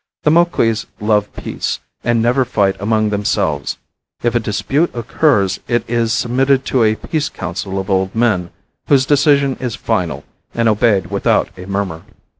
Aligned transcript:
The 0.23 0.31
Moquis 0.31 0.87
love 0.99 1.31
peace, 1.35 1.79
and 2.03 2.23
never 2.23 2.43
fight 2.43 2.75
among 2.79 3.11
themselves. 3.11 3.77
If 4.23 4.33
a 4.33 4.39
dispute 4.39 4.89
occurs 4.95 5.59
it 5.67 5.87
is 5.87 6.11
submitted 6.11 6.65
to 6.73 6.83
a 6.83 6.95
peace 6.95 7.29
council 7.29 7.77
of 7.77 7.87
old 7.87 8.15
men, 8.15 8.49
whose 8.87 9.05
decision 9.05 9.57
is 9.59 9.75
final 9.75 10.23
and 10.55 10.67
obeyed 10.67 11.11
without 11.11 11.49
a 11.55 11.67
murmur. 11.67 12.01